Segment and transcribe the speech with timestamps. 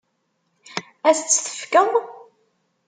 [1.07, 1.91] Ad as-tt-tefkeḍ?